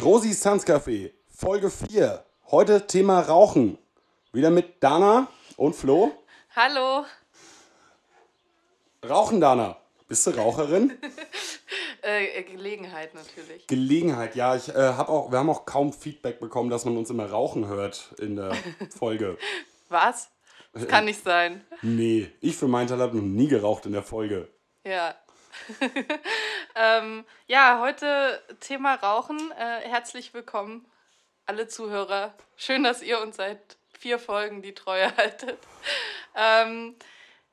[0.00, 2.24] Rosis Tanzcafé, Folge 4.
[2.52, 3.78] Heute Thema Rauchen.
[4.32, 5.26] Wieder mit Dana
[5.56, 6.12] und Flo.
[6.54, 7.04] Hallo.
[9.08, 9.76] Rauchen, Dana.
[10.06, 10.92] Bist du Raucherin?
[12.00, 13.66] Äh, Gelegenheit natürlich.
[13.66, 14.54] Gelegenheit, ja.
[14.54, 17.66] Ich, äh, hab auch, wir haben auch kaum Feedback bekommen, dass man uns immer rauchen
[17.66, 18.54] hört in der
[18.96, 19.36] Folge.
[19.88, 20.30] Was?
[20.72, 21.64] Das kann nicht sein.
[21.82, 24.48] Nee, ich für meinen Teil habe noch nie geraucht in der Folge.
[24.84, 25.16] Ja.
[26.74, 29.38] ähm, ja, heute Thema Rauchen.
[29.52, 30.86] Äh, herzlich willkommen,
[31.46, 32.34] alle Zuhörer.
[32.56, 35.58] Schön, dass ihr uns seit vier Folgen die Treue haltet.
[36.34, 36.96] Ähm,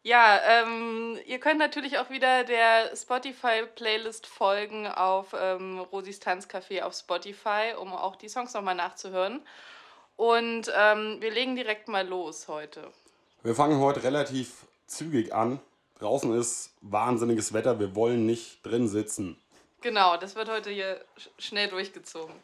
[0.03, 6.93] ja, ähm, ihr könnt natürlich auch wieder der Spotify-Playlist folgen auf ähm, Rosis Tanzcafé auf
[6.93, 9.41] Spotify, um auch die Songs nochmal nachzuhören.
[10.15, 12.91] Und ähm, wir legen direkt mal los heute.
[13.43, 15.59] Wir fangen heute relativ zügig an.
[15.99, 19.37] Draußen ist wahnsinniges Wetter, wir wollen nicht drin sitzen.
[19.81, 22.35] Genau, das wird heute hier sch schnell durchgezogen.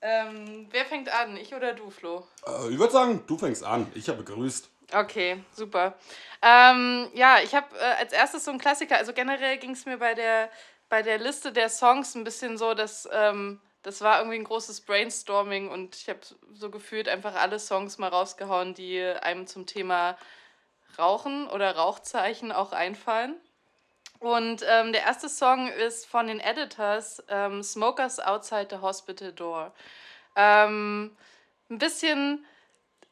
[0.00, 1.36] Ähm, wer fängt an?
[1.36, 2.26] Ich oder du, Flo?
[2.46, 3.90] Äh, ich würde sagen, du fängst an.
[3.94, 4.68] Ich habe begrüßt.
[4.92, 5.94] Okay, super.
[6.40, 8.96] Ähm, ja, ich habe äh, als erstes so einen Klassiker.
[8.96, 10.50] Also generell ging es mir bei der,
[10.88, 14.82] bei der Liste der Songs ein bisschen so, dass ähm, das war irgendwie ein großes
[14.82, 16.20] Brainstorming und ich habe
[16.52, 20.16] so gefühlt einfach alle Songs mal rausgehauen, die einem zum Thema
[20.98, 23.34] Rauchen oder Rauchzeichen auch einfallen.
[24.20, 29.72] Und ähm, der erste Song ist von den Editors, ähm, Smokers Outside the Hospital Door.
[30.34, 31.16] Ähm,
[31.70, 32.44] ein bisschen,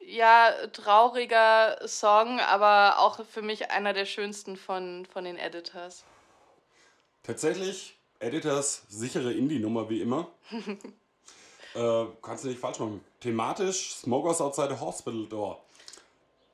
[0.00, 6.04] ja, trauriger Song, aber auch für mich einer der schönsten von, von den Editors.
[7.22, 10.28] Tatsächlich, Editors sichere Indie-Nummer wie immer.
[11.74, 13.04] äh, kannst du nicht falsch machen.
[13.20, 15.65] Thematisch, Smokers Outside the Hospital Door.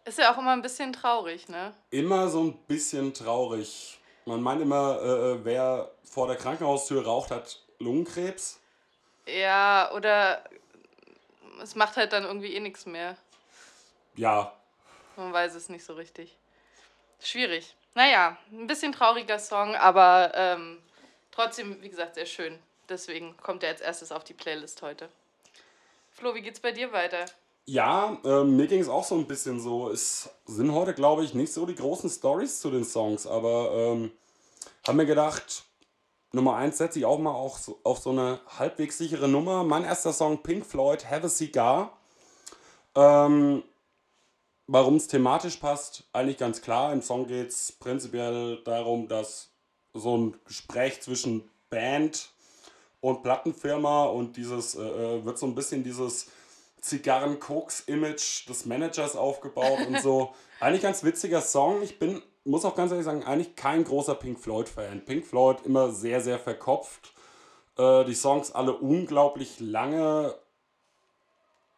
[0.04, 1.74] Ist ja auch immer ein bisschen traurig, ne?
[1.90, 4.00] Immer so ein bisschen traurig.
[4.24, 8.60] Man meint immer, äh, wer vor der Krankenhaustür raucht, hat Lungenkrebs.
[9.26, 10.44] Ja, oder
[11.62, 13.16] es macht halt dann irgendwie eh nichts mehr.
[14.16, 14.52] Ja.
[15.16, 16.36] Man weiß es nicht so richtig.
[17.20, 17.76] Schwierig.
[17.94, 20.82] Naja, ein bisschen trauriger Song, aber ähm,
[21.30, 22.58] trotzdem, wie gesagt, sehr schön.
[22.88, 25.08] Deswegen kommt er als erstes auf die Playlist heute.
[26.10, 27.24] Flo, wie geht's bei dir weiter?
[27.64, 29.90] Ja, äh, mir ging es auch so ein bisschen so.
[29.90, 34.10] Es sind heute, glaube ich, nicht so die großen Stories zu den Songs, aber ähm,
[34.86, 35.64] habe mir gedacht,
[36.32, 39.64] Nummer 1 setze ich auch mal auch so, auf so eine halbwegs sichere Nummer.
[39.64, 41.96] Mein erster Song Pink Floyd, Have a Cigar.
[42.94, 43.62] Ähm,
[44.74, 46.92] Warum es thematisch passt, eigentlich ganz klar.
[46.92, 49.50] Im Song geht es prinzipiell darum, dass
[49.92, 52.30] so ein Gespräch zwischen Band
[53.00, 56.28] und Plattenfirma und dieses äh, wird so ein bisschen dieses
[56.82, 60.34] Zigarren-Koks-Image des Managers aufgebaut und so.
[60.60, 61.82] Eigentlich ganz witziger Song.
[61.82, 65.04] Ich bin, muss auch ganz ehrlich sagen, eigentlich kein großer Pink Floyd-Fan.
[65.04, 67.12] Pink Floyd immer sehr, sehr verkopft.
[67.78, 70.34] Äh, die Songs alle unglaublich lange.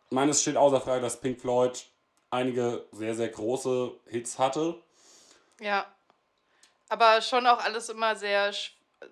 [0.06, 1.86] Ich meine, es steht außer Frage, dass Pink Floyd
[2.30, 4.82] einige sehr, sehr große Hits hatte.
[5.60, 5.86] Ja.
[6.88, 8.52] Aber schon auch alles immer sehr,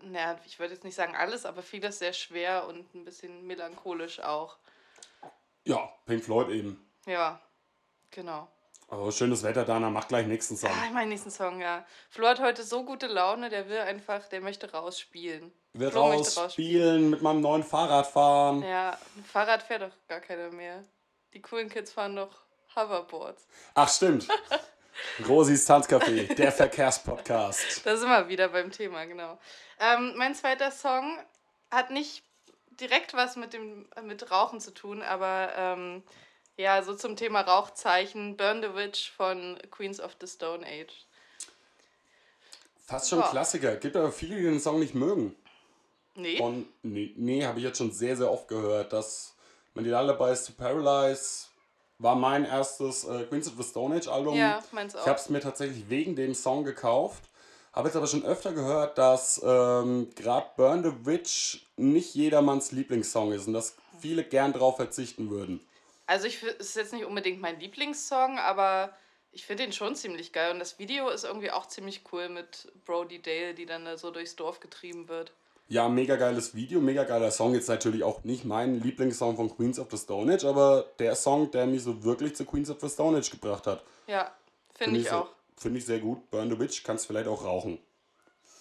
[0.03, 4.21] naja, ich würde jetzt nicht sagen alles, aber vieles sehr schwer und ein bisschen melancholisch
[4.21, 4.57] auch.
[5.65, 6.85] Ja, Pink Floyd eben.
[7.07, 7.41] Ja,
[8.11, 8.49] genau.
[8.89, 10.71] Also schönes Wetter, Dana, mach gleich nächsten Song.
[10.71, 11.87] Ah, meinen nächsten Song, ja.
[12.11, 15.51] Flo hat heute so gute Laune, der will einfach, der möchte rausspielen.
[15.73, 18.63] Will rausspielen, mit meinem neuen Fahrrad fahren.
[18.63, 18.99] Ja,
[19.33, 20.85] Fahrrad fährt doch gar keiner mehr.
[21.33, 22.45] Die coolen Kids fahren doch
[22.77, 23.47] Hoverboards.
[23.75, 24.29] Ach, stimmt.
[25.27, 27.87] Rosis Tanzcafé, der Verkehrspodcast.
[27.87, 29.39] Da sind wir wieder beim Thema, genau.
[29.81, 31.19] Ähm, mein zweiter Song
[31.71, 32.23] hat nicht
[32.81, 36.03] direkt was mit dem mit Rauchen zu tun, aber ähm,
[36.57, 41.07] ja, so zum Thema Rauchzeichen, Burn the Witch von Queens of the Stone Age.
[42.85, 43.31] Fast schon oh.
[43.31, 43.77] Klassiker.
[43.77, 45.35] Gibt aber viele, die den Song nicht mögen.
[46.15, 46.37] Nee?
[46.37, 49.35] Von, nee, nee habe ich jetzt schon sehr, sehr oft gehört, dass
[49.75, 51.47] man die Lullabies to Paralyze
[51.99, 54.37] war mein erstes äh, Queens of the Stone Age Album.
[54.37, 55.03] Ja, meins auch.
[55.03, 57.23] Ich habe es mir tatsächlich wegen dem Song gekauft.
[57.73, 63.33] Habe jetzt aber schon öfter gehört, dass ähm, gerade Burn the Witch nicht jedermanns Lieblingssong
[63.33, 65.61] ist und dass viele gern drauf verzichten würden.
[66.07, 68.93] Also ich es ist jetzt nicht unbedingt mein Lieblingssong, aber
[69.31, 72.71] ich finde den schon ziemlich geil und das Video ist irgendwie auch ziemlich cool mit
[72.85, 75.33] Brody Dale, die dann da so durchs Dorf getrieben wird.
[75.69, 77.55] Ja, mega geiles Video, mega geiler Song.
[77.55, 81.51] Jetzt natürlich auch nicht mein Lieblingssong von Queens of the Stone Age, aber der Song,
[81.51, 83.83] der mich so wirklich zu Queens of the Stone Age gebracht hat.
[84.07, 84.31] Ja,
[84.75, 85.31] finde find ich, auch.
[85.57, 86.31] Finde ich sehr gut.
[86.31, 87.79] Burn the Witch kannst vielleicht auch rauchen.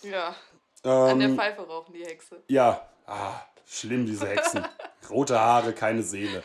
[0.03, 0.35] Ja.
[0.83, 2.41] Ähm, An der Pfeife rauchen die Hexe.
[2.47, 2.87] Ja.
[3.05, 4.65] Ah, schlimm, diese Hexen.
[5.09, 6.43] Rote Haare, keine Seele.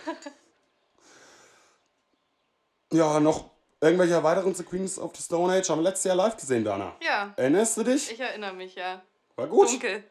[2.93, 3.51] Ja, noch
[3.81, 6.95] irgendwelche Erweiterungen zu Queens of the Stone Age haben wir letztes Jahr live gesehen, Dana.
[7.03, 7.33] Ja.
[7.37, 8.11] Erinnerst du dich?
[8.13, 9.03] Ich erinnere mich, ja.
[9.37, 9.69] War gut.
[9.69, 10.03] dunkel.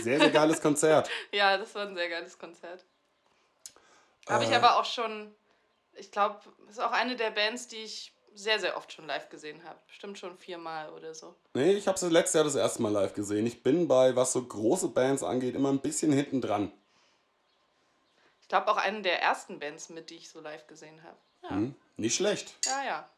[0.00, 1.10] Sehr, sehr geiles Konzert.
[1.32, 2.84] Ja, das war ein sehr geiles Konzert.
[4.28, 4.54] Habe ich Äh.
[4.56, 5.34] aber auch schon,
[5.94, 6.38] ich glaube,
[6.68, 9.78] ist auch eine der Bands, die ich sehr, sehr oft schon live gesehen habe.
[9.86, 11.34] Bestimmt schon viermal oder so.
[11.54, 13.46] Nee, ich habe sie letztes Jahr das erste Mal live gesehen.
[13.46, 16.72] Ich bin bei, was so große Bands angeht, immer ein bisschen hinten dran.
[18.40, 21.16] Ich glaube auch eine der ersten Bands mit, die ich so live gesehen habe.
[21.42, 22.54] Ja, Hm, nicht schlecht.
[22.66, 23.08] ja, ja.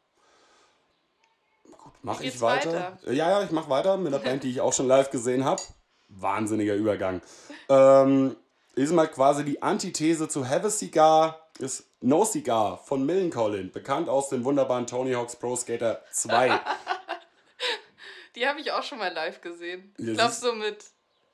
[2.03, 2.73] Mach Wie ich weiter?
[2.73, 2.99] weiter?
[3.07, 5.45] Äh, Ja, ja, ich mach weiter mit einer Band, die ich auch schon live gesehen
[5.45, 5.63] habe.
[6.09, 7.23] Wahnsinniger Übergang.
[7.69, 8.37] Ähm,
[8.75, 14.09] ist mal quasi die Antithese zu Have a Cigar, ist No Cigar von Millencolin, bekannt
[14.11, 16.61] aus dem wunderbaren Tony Hawk's Pro Skater 2.
[18.35, 19.95] Die habe ich auch schon mal live gesehen.
[19.97, 20.85] Ich glaube so mit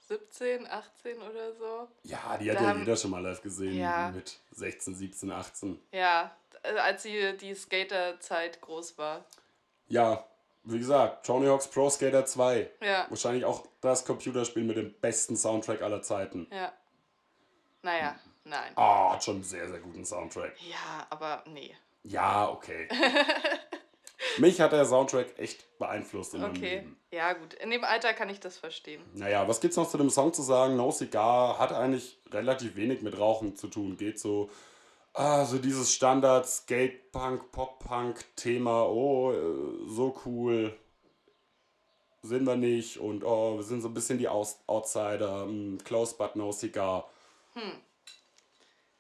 [0.08, 1.88] 17, 18 oder so.
[2.04, 3.78] ja, die hat Da ja haben- jeder schon mal live gesehen.
[3.78, 4.10] Ja.
[4.14, 5.80] Mit 16, 17, 18.
[5.92, 9.24] Ja, äh, als sie die Skaterzeit groß war.
[9.88, 10.24] Ja,
[10.64, 12.70] wie gesagt, Tony Hawk's Pro Skater 2.
[12.80, 16.46] Ja, Wahrscheinlich auch das Computerspiel mit dem besten Soundtrack aller Zeiten.
[16.52, 16.72] ja.
[17.82, 18.14] Naja,
[18.44, 18.72] nein.
[18.76, 20.52] Ah, hat schon einen sehr, sehr guten Soundtrack.
[20.68, 21.74] Ja, aber nee.
[22.02, 22.88] Ja, okay.
[24.38, 26.76] Mich hat der Soundtrack echt beeinflusst in meinem Okay.
[26.76, 26.96] Leben.
[27.10, 27.54] Ja, gut.
[27.54, 29.02] In dem Alter kann ich das verstehen.
[29.14, 30.76] Naja, was gibt's noch zu dem Song zu sagen?
[30.76, 33.96] No Cigar hat eigentlich relativ wenig mit Rauchen zu tun.
[33.96, 34.50] Geht so,
[35.14, 38.84] ah, so dieses Standard Skate-Punk, Pop-Punk-Thema.
[38.86, 40.76] Oh, äh, so cool
[42.22, 42.98] sind wir nicht.
[42.98, 45.46] Und oh, wir sind so ein bisschen die Outsider.
[45.46, 47.08] mm, Close but no cigar.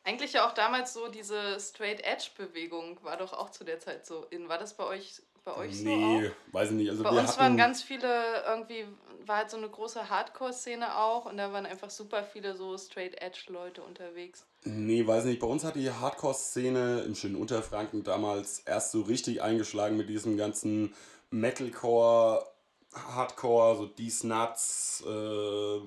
[0.04, 4.06] Eigentlich ja auch damals so diese Straight Edge Bewegung war doch auch zu der Zeit
[4.06, 4.48] so in.
[4.48, 6.90] War das bei euch bei euch so Nee, weiß ich nicht.
[6.90, 8.86] Also Bei uns waren ganz viele irgendwie
[9.26, 12.76] war halt so eine große Hardcore Szene auch und da waren einfach super viele so
[12.76, 14.46] Straight Edge Leute unterwegs.
[14.64, 15.40] Nee, weiß nicht.
[15.40, 20.36] Bei uns hat die Hardcore-Szene im schönen Unterfranken damals erst so richtig eingeschlagen mit diesem
[20.36, 20.94] ganzen
[21.30, 22.44] Metalcore,
[22.92, 25.80] Hardcore, so These Nuts, äh,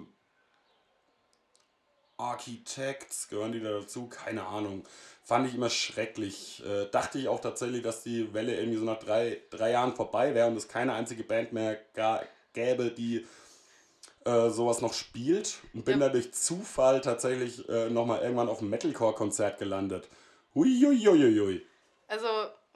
[2.24, 4.08] Architects, gehören die da dazu?
[4.08, 4.84] Keine Ahnung.
[5.24, 6.64] Fand ich immer schrecklich.
[6.66, 10.34] Äh, dachte ich auch tatsächlich, dass die Welle irgendwie so nach drei, drei Jahren vorbei
[10.36, 11.80] wäre und es keine einzige Band mehr
[12.54, 13.26] gäbe, die
[14.26, 15.56] äh, sowas noch spielt.
[15.74, 16.08] Und bin Ja.
[16.08, 20.08] da durch Zufall tatsächlich äh, nochmal irgendwann auf einem Metalcore-Konzert gelandet.
[20.56, 21.66] Huiuiuiui.
[22.08, 22.26] Also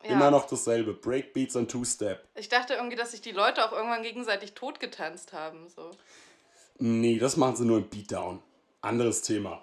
[0.03, 0.93] ja, Immer noch dasselbe.
[0.93, 2.23] Breakbeats und Two-Step.
[2.35, 5.91] ich dachte irgendwie, dass sich die Leute auch irgendwann gegenseitig totgetanzt haben so.
[6.79, 8.41] Nee, das machen sie nur im Beatdown.
[8.81, 9.61] Anderes Thema.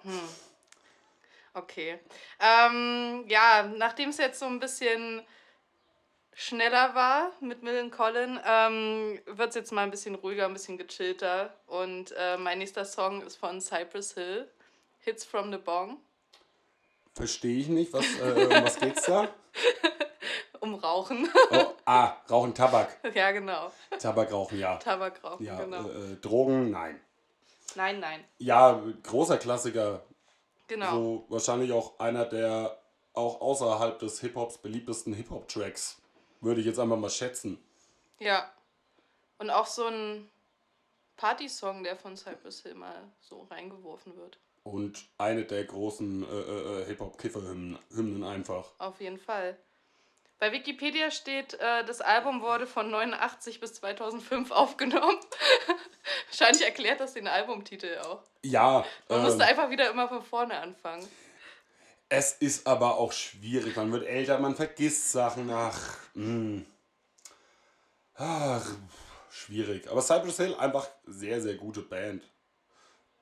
[1.53, 1.99] Okay.
[2.39, 5.23] Ähm, ja, nachdem es jetzt so ein bisschen
[6.33, 10.77] schneller war mit Millen Collin, ähm, wird es jetzt mal ein bisschen ruhiger, ein bisschen
[10.77, 11.53] gechillter.
[11.67, 14.49] Und äh, mein nächster Song ist von Cypress Hill,
[14.99, 15.99] Hits from the Bong,
[17.15, 17.93] Verstehe ich nicht.
[17.93, 19.29] Was, äh, um was geht's da?
[20.59, 21.29] um Rauchen.
[21.49, 22.97] Oh, ah, Rauchen Tabak.
[23.15, 23.71] ja, genau.
[23.97, 24.75] Tabak rauchen, ja.
[24.75, 25.87] Tabakrauchen, Ja, genau.
[25.87, 26.99] äh, äh, Drogen, nein.
[27.75, 30.03] Nein, nein, Ja, großer Klassiker.
[30.67, 30.91] genau.
[30.91, 32.79] So wahrscheinlich auch einer der
[33.13, 36.01] auch außerhalb des Hip-Hops beliebtesten Hip-Hop-Tracks.
[36.41, 37.57] Würde ich jetzt einfach mal schätzen.
[38.19, 38.51] Ja.
[39.39, 40.29] Und auch so ein
[41.17, 44.37] Partysong, der von Cypress Hill mal so reingeworfen wird.
[44.63, 48.71] Und eine der großen äh, äh, äh, Hip-Hop-Kiffer-Hymnen Hymnen einfach.
[48.79, 49.57] Auf jeden Fall.
[50.37, 55.17] Bei Wikipedia steht, äh, das Album wurde von 89 bis 2005 aufgenommen.
[56.29, 58.21] Wahrscheinlich erklärt das den Albumtitel auch.
[58.43, 61.07] Ja, Man ähm, musste einfach wieder immer von vorne anfangen.
[62.09, 63.75] es ist aber auch schwierig.
[63.77, 65.49] Man wird älter, man vergisst Sachen.
[65.49, 66.63] Ach, mh.
[68.17, 68.65] Ach
[69.29, 69.89] schwierig.
[69.89, 72.23] Aber Cypress Hill einfach sehr, sehr gute Band.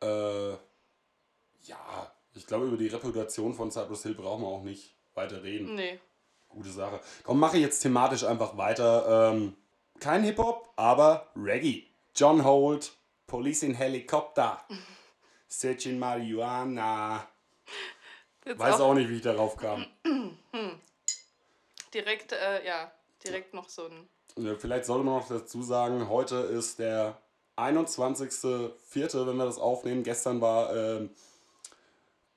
[0.01, 5.43] Äh, ja, ich glaube, über die Reputation von Cypress Hill brauchen wir auch nicht weiter
[5.43, 5.75] reden.
[5.75, 5.99] Nee.
[6.53, 6.99] Gute Sache.
[7.23, 9.31] Komm, mache jetzt thematisch einfach weiter.
[9.33, 9.55] Ähm,
[9.99, 11.83] kein Hip-Hop, aber Reggae.
[12.15, 12.93] John Holt,
[13.25, 14.63] Police in Helikopter.
[15.47, 17.27] Searching Marihuana.
[18.45, 19.85] Jetzt Weiß auch auch nicht, wie ich darauf kam.
[21.93, 22.91] direkt, äh, ja,
[23.23, 24.57] direkt noch so ein.
[24.59, 27.17] Vielleicht sollte man noch dazu sagen, heute ist der
[27.55, 30.03] 21.04., wenn wir das aufnehmen.
[30.03, 31.11] Gestern war ähm,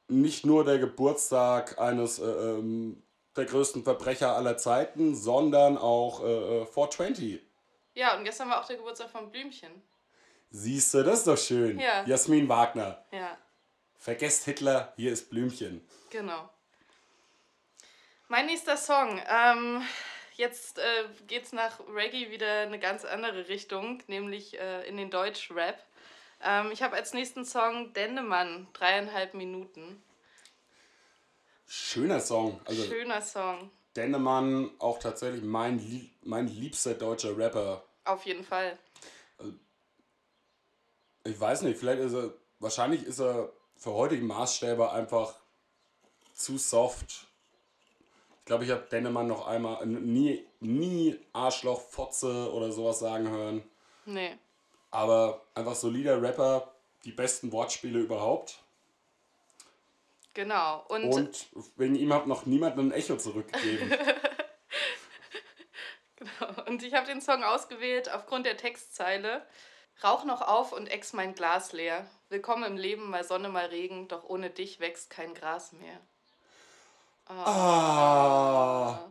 [0.09, 3.03] nicht nur der Geburtstag eines äh, ähm,
[3.37, 7.41] der größten Verbrecher aller Zeiten, sondern auch äh, äh, 420.
[7.95, 9.71] Ja, und gestern war auch der Geburtstag von Blümchen.
[10.51, 11.79] Siehst du, das ist doch schön.
[11.79, 12.05] Ja.
[12.07, 13.05] Jasmin Wagner.
[13.11, 13.37] Ja,
[13.99, 15.87] Vergesst Hitler, hier ist Blümchen.
[16.11, 16.49] genau.
[18.29, 19.21] Mein nächster Song.
[19.29, 19.83] Ähm,
[20.35, 20.83] jetzt äh,
[21.27, 25.79] geht's nach Reggae wieder eine ganz andere Richtung, nämlich äh, in den Deutsch-Rap.
[26.45, 30.03] Ähm, ich habe als nächsten Song Dendemann, dreieinhalb Minuten.
[31.67, 32.61] Schöner Song.
[32.65, 37.83] Also Schöner Song, Dennemann, auch tatsächlich mein, mein liebster deutscher Rapper.
[38.05, 38.79] auf jeden Fall.
[41.25, 45.35] Ich weiß nicht, vielleicht ist er, wahrscheinlich ist er für heutige Maßstäbe einfach
[46.35, 47.27] zu soft.
[48.41, 53.63] Ich glaube, ich habe Dennemann noch einmal nie, nie Arschloch, Fotze oder sowas sagen hören.
[54.05, 54.37] Nee.
[54.93, 56.73] Aber einfach solider Rapper,
[57.05, 58.63] die besten Wortspiele überhaupt.
[60.37, 60.85] Genau.
[60.89, 63.91] Und, Und wegen ihm hat noch niemand ein Echo zurückgegeben.
[66.67, 69.47] und ich habe den Song ausgewählt aufgrund der Textzeile.
[70.05, 72.07] Rauch noch auf und ex mein Glas leer.
[72.29, 75.99] Willkommen im Leben, mal Sonne, mal Regen, doch ohne dich wächst kein Gras mehr.
[77.29, 79.11] ah.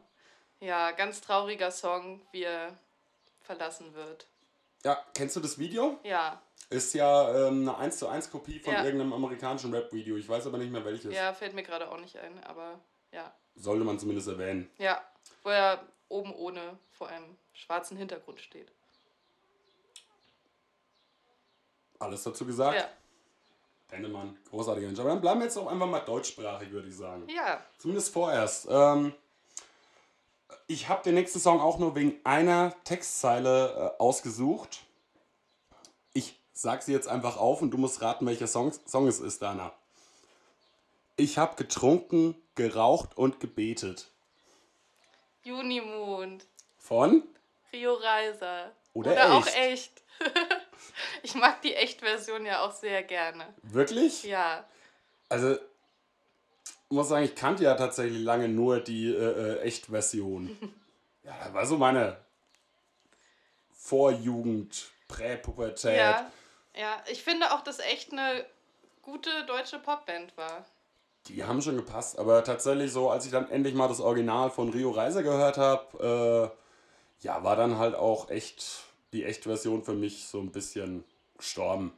[0.59, 2.77] Ja, ganz trauriger Song, wie er
[3.41, 4.27] verlassen wird.
[4.85, 5.99] Ja, kennst du das Video?
[6.03, 6.39] Ja,
[6.69, 8.83] Ist ja ähm, eine 1 zu 1 Kopie von Ja.
[8.83, 10.15] irgendeinem amerikanischen Rap-Video.
[10.15, 11.11] Ich weiß aber nicht mehr welches.
[11.13, 12.79] ja, fällt mir gerade auch nicht ein, aber
[13.11, 13.33] ja.
[13.55, 14.69] Sollte man zumindest erwähnen.
[14.77, 15.01] Ja,
[15.43, 18.71] wo er oben ohne vor einem schwarzen Hintergrund steht.
[21.97, 22.77] Alles dazu gesagt.
[22.77, 22.87] Ja,
[23.91, 24.99] Dennemann, großartiger Mensch.
[24.99, 27.27] Aber dann bleiben wir jetzt auch einfach mal deutschsprachig, würde ich sagen.
[27.29, 28.67] ja, Zumindest vorerst.
[28.69, 29.13] Ähm,
[30.67, 34.83] ich habe den nächsten Song auch nur wegen einer Textzeile äh, ausgesucht.
[36.13, 39.41] Ich sag sie jetzt einfach auf und du musst raten, welcher Song, Song es ist,
[39.41, 39.73] Dana.
[41.17, 44.09] Ich habe getrunken, geraucht und gebetet.
[45.43, 46.45] Junimond,
[46.77, 47.23] Von?
[47.71, 48.71] Rio Reiser.
[48.93, 49.57] Oder auch echt.
[49.57, 50.03] echt.
[51.23, 53.53] ich mag die Echt-Version ja auch sehr gerne.
[53.61, 54.23] Wirklich?
[54.23, 54.65] Ja,
[55.29, 55.57] Also,
[56.89, 60.57] muss sagen, ich kannte ja tatsächlich lange nur die äh, äh, Echt-Version.
[61.23, 62.17] ja, das war so meine
[63.73, 65.97] Vorjugend, Präpubertät.
[65.97, 66.31] ja,
[66.75, 67.03] ja.
[67.11, 68.45] Ich finde auch, dass echt eine
[69.01, 70.65] gute deutsche Popband war.
[71.27, 74.69] Die haben schon gepasst, aber tatsächlich so, als ich dann endlich mal das Original von
[74.69, 76.51] Rio Reiser gehört habe,
[77.21, 81.03] äh, ja, war dann halt auch echt die Echt-Version für mich so ein bisschen
[81.37, 81.93] gestorben.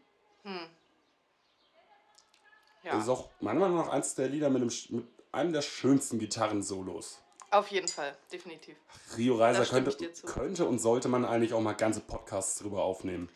[2.83, 5.61] Ja, Das ist auch meiner Meinung nach eins der Lieder mit, dem, mit einem der
[5.61, 7.19] schönsten Gitarrensolos.
[7.51, 8.77] auf jeden Fall, definitiv.
[9.17, 13.29] Rio Reiser könnte, könnte und sollte man eigentlich auch mal ganze Podcasts drüber aufnehmen.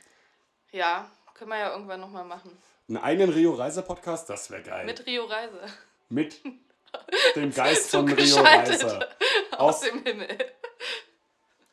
[0.71, 2.57] Ja, können wir ja irgendwann nochmal machen.
[2.87, 4.85] Einen eigenen Rio Reiser Podcast, das wäre geil.
[4.85, 5.67] Mit Rio Reiser.
[6.09, 6.41] Mit
[7.35, 9.07] dem Geist von Rio Reiser.
[9.51, 10.27] Aus Aus, dem Himmel.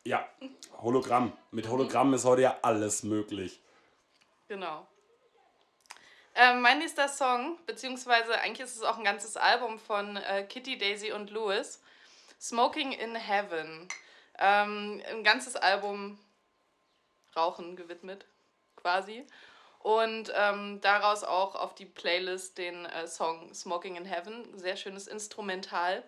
[0.04, 0.28] ja,
[0.80, 1.32] Hologramm.
[1.50, 3.60] Mit Hologramm ist heute ja alles möglich.
[4.48, 4.86] Genau.
[6.40, 10.78] Ähm, mein nächster Song, beziehungsweise eigentlich ist es auch ein ganzes Album von äh, Kitty,
[10.78, 11.82] Daisy und Lewis,
[12.40, 13.88] Smoking in Heaven.
[14.38, 16.16] Ähm, ein ganzes Album
[17.34, 18.24] Rauchen gewidmet,
[18.76, 19.26] quasi.
[19.80, 24.56] Und ähm, daraus auch auf die Playlist den äh, Song Smoking in Heaven.
[24.56, 26.04] Sehr schönes Instrumental.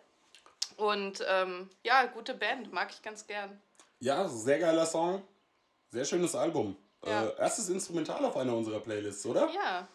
[0.77, 3.61] Und ähm, ja, gute Band, mag ich ganz gern.
[3.99, 5.23] Ja, sehr geiler Song.
[5.91, 6.77] Sehr schönes Album.
[7.05, 7.25] Ja.
[7.25, 9.51] Äh, erstes Instrumental auf einer unserer Playlists, oder?
[9.51, 9.89] Ja,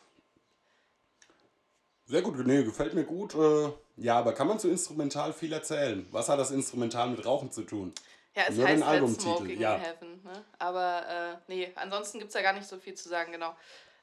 [2.08, 3.34] Sehr gut, nee, gefällt mir gut.
[3.34, 6.08] Äh, ja, aber kann man zu Instrumental viel erzählen?
[6.12, 7.94] Was hat das Instrumental mit Rauchen zu tun?
[8.36, 9.78] Ja, es Nur heißt Albumtitel, Smoking ja.
[9.78, 10.22] Heaven.
[10.24, 10.46] Ne?
[10.60, 13.56] Aber äh, nee, ansonsten gibt es ja gar nicht so viel zu sagen, genau.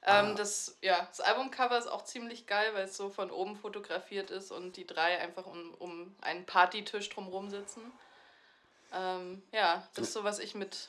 [0.04, 0.34] Ähm, Ah.
[0.34, 4.50] das, ja, das Albumcover ist auch ziemlich geil, weil es so von oben fotografiert ist
[4.50, 7.82] und die drei einfach um, um einen Partytisch drumherum sitzen.
[8.92, 10.88] Ähm, ja, das ist so, was ich mit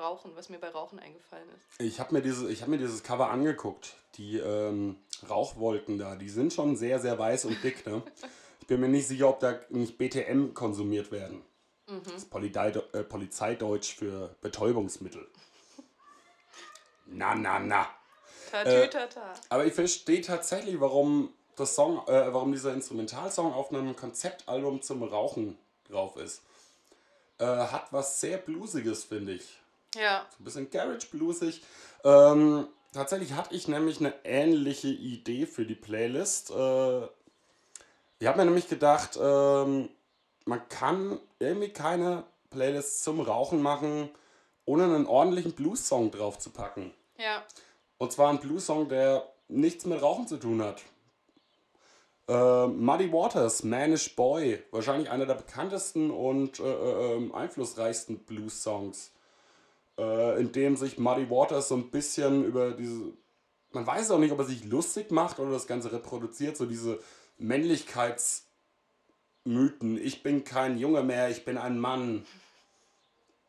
[0.00, 1.80] Rauchen, was mir bei Rauchen eingefallen ist.
[1.80, 3.94] Ich habe mir, diese, ich hab mir dieses Cover angeguckt.
[4.16, 4.96] Die ähm,
[5.28, 7.86] Rauchwolken da, die sind schon sehr, sehr weiß und dick.
[7.86, 8.02] Ne?
[8.60, 11.44] Ich bin mir nicht sicher, ob da nicht BTM konsumiert werden.
[11.86, 15.24] Das ist Polizei, äh, Polizeideutsch für Betäubungsmittel.
[17.06, 17.86] Na, na, na.
[18.50, 19.34] Tatütata.
[19.48, 25.04] Aber ich verstehe tatsächlich, warum, das Song, äh, warum dieser Instrumentalsong auf einem Konzeptalbum zum
[25.04, 25.56] Rauchen
[25.88, 26.42] drauf ist.
[27.38, 29.60] Äh, hat was sehr Bluesiges, finde ich.
[29.96, 31.62] Ja, So ein bisschen Garage bluesig.
[32.04, 36.50] Ähm, tatsächlich hatte ich nämlich eine ähnliche Idee für die Playlist.
[36.50, 37.04] Äh,
[38.18, 39.88] ich habe mir nämlich gedacht, ähm,
[40.44, 44.10] man kann irgendwie keine Playlist zum Rauchen machen,
[44.64, 46.94] ohne einen ordentlichen Blues-Song drauf zu packen.
[47.18, 47.44] ja,
[47.98, 50.82] Und zwar ein Blues-Song, der nichts mit Rauchen zu tun hat.
[52.28, 59.12] Äh, Muddy Waters, Manish Boy, wahrscheinlich einer der bekanntesten und äh, äh, ähm, einflussreichsten Blues-Songs,
[59.98, 63.12] äh, in dem sich Muddy Waters so ein bisschen über diese,
[63.72, 66.98] man weiß auch nicht, ob er sich lustig macht oder das Ganze reproduziert, so diese
[67.38, 69.98] Männlichkeitsmythen.
[69.98, 72.24] Ich bin kein Junge mehr, ich bin ein Mann.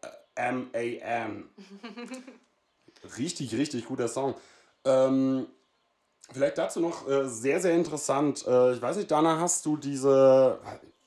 [0.01, 1.49] Äh, M-A-N.
[3.17, 4.35] Richtig, richtig guter Song.
[4.83, 5.47] Ähm,
[6.31, 8.45] vielleicht dazu noch äh, sehr, sehr interessant.
[8.47, 10.59] Äh, ich weiß nicht, Dana, hast du diese,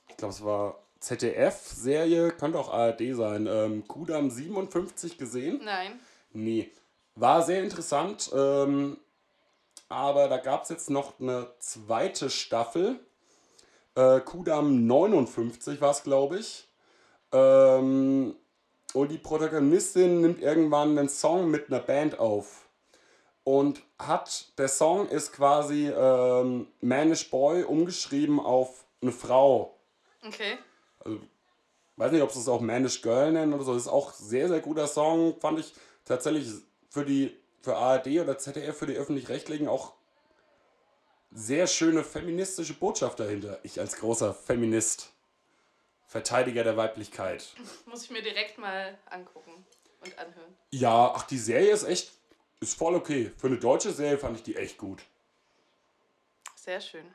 [0.08, 5.60] ich glaube, es war ZDF-Serie, könnte auch ARD sein, ähm, Kudam 57 gesehen?
[5.64, 5.98] nein.
[6.32, 6.70] Nee.
[7.16, 8.96] War sehr interessant, ähm,
[9.88, 13.00] aber da gab es jetzt noch eine zweite Staffel.
[13.96, 16.68] Äh, Kudam 59 war es, glaube ich.
[17.32, 18.36] Ähm,
[18.94, 22.68] und die Protagonistin nimmt irgendwann einen Song mit einer Band auf.
[23.42, 29.76] Und hat, der Song ist quasi ähm, Manish Boy umgeschrieben auf eine Frau.
[30.24, 30.58] Okay.
[31.00, 31.20] Also,
[31.96, 33.74] weiß nicht, ob sie es auch Manish Girl nennen oder so.
[33.74, 35.38] Das ist auch ein sehr, sehr guter Song.
[35.40, 35.72] Fand ich
[36.04, 36.48] tatsächlich
[36.88, 39.92] für die für ARD oder ZDF, für die Öffentlich-Rechtlichen auch
[41.30, 43.60] sehr schöne feministische Botschaft dahinter.
[43.62, 45.12] Ich als großer Feminist,
[46.06, 47.54] Verteidiger der Weiblichkeit.
[47.86, 49.64] Muss ich mir direkt mal angucken
[50.00, 50.56] und anhören.
[50.70, 52.12] Ja, ach, die Serie ist echt,
[52.60, 53.30] ist voll okay.
[53.36, 55.02] Für eine deutsche Serie fand ich die echt gut.
[56.56, 57.06] Sehr schön.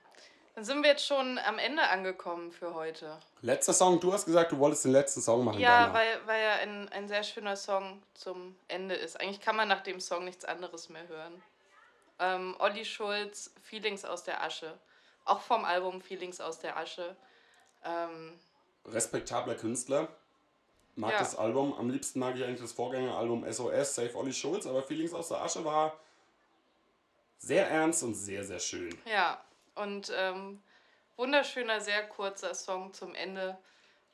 [0.56, 3.20] Dann sind wir jetzt schon am Ende angekommen für heute.
[3.42, 5.60] Letzter Song, du hast gesagt, du wolltest den letzten Song machen.
[5.60, 5.94] Ja, Dana.
[5.94, 9.20] weil, weil ja ein, ein sehr schöner Song zum Ende ist.
[9.20, 11.44] Eigentlich kann man nach dem Song nichts anderes mehr hören.
[12.20, 14.80] Ähm, Olli Schulz, Feelings aus der Asche.
[15.26, 17.18] Auch vom Album Feelings aus der Asche.
[17.84, 18.40] Ähm,
[18.86, 20.08] Respektabler Künstler.
[20.96, 21.20] Mag Ja.
[21.20, 21.74] das Album.
[21.74, 25.42] Am liebsten mag ich eigentlich das Vorgängeralbum SOS, Save Olli Schulz, aber Feelings aus der
[25.42, 26.00] Asche war
[27.40, 28.98] sehr ernst und sehr, sehr schön.
[29.06, 29.44] ja,
[29.76, 30.62] und ähm,
[31.18, 33.58] wunderschöner, sehr kurzer Song zum Ende,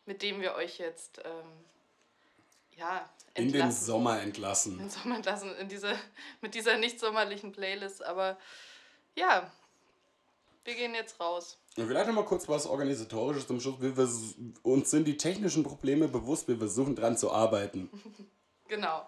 [0.06, 1.66] mit dem wir euch jetzt ähm,
[2.78, 3.72] ja, In den.
[3.72, 4.74] Sommer entlassen.
[4.74, 5.96] in den Sommer entlassen, in diese,
[6.42, 8.04] mit dieser nicht sommerlichen Playlist.
[8.04, 8.38] Aber
[9.16, 9.52] ja,
[10.64, 11.58] wir gehen jetzt raus.
[11.78, 13.76] Und vielleicht noch mal kurz was Organisatorisches zum Schluss.
[13.80, 13.94] Wir
[14.64, 17.90] uns sind die technischen Probleme bewusst, wir versuchen dran zu arbeiten.
[18.68, 19.06] Genau.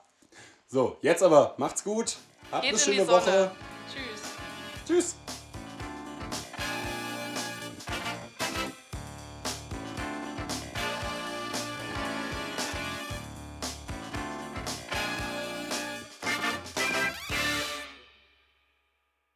[0.68, 2.18] So, jetzt aber, macht's gut.
[2.52, 3.22] Habt Geht eine in die schöne Sonne.
[3.22, 3.52] Woche.
[3.90, 4.22] Tschüss.
[4.86, 5.16] Tschüss.